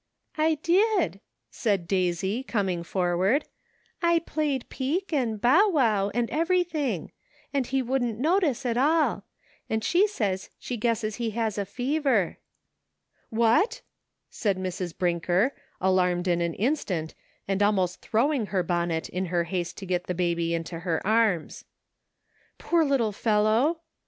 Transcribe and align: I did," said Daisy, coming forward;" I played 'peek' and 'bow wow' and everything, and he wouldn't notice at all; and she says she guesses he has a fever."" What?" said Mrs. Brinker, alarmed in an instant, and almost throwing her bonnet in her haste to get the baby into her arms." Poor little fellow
I 0.35 0.55
did," 0.63 1.19
said 1.51 1.87
Daisy, 1.87 2.41
coming 2.41 2.81
forward;" 2.83 3.45
I 4.11 4.17
played 4.17 4.67
'peek' 4.67 5.13
and 5.13 5.39
'bow 5.39 5.69
wow' 5.69 6.09
and 6.15 6.27
everything, 6.31 7.11
and 7.53 7.67
he 7.67 7.83
wouldn't 7.83 8.17
notice 8.17 8.65
at 8.65 8.77
all; 8.77 9.25
and 9.69 9.83
she 9.83 10.07
says 10.07 10.49
she 10.57 10.75
guesses 10.75 11.17
he 11.17 11.29
has 11.37 11.59
a 11.59 11.67
fever."" 11.67 12.39
What?" 13.29 13.83
said 14.31 14.57
Mrs. 14.57 14.97
Brinker, 14.97 15.53
alarmed 15.79 16.27
in 16.27 16.41
an 16.41 16.55
instant, 16.55 17.13
and 17.47 17.61
almost 17.61 18.01
throwing 18.01 18.47
her 18.47 18.63
bonnet 18.63 19.07
in 19.07 19.27
her 19.27 19.43
haste 19.43 19.77
to 19.77 19.85
get 19.85 20.07
the 20.07 20.15
baby 20.15 20.55
into 20.55 20.79
her 20.79 21.05
arms." 21.05 21.63
Poor 22.57 22.83
little 22.83 23.11
fellow 23.11 23.81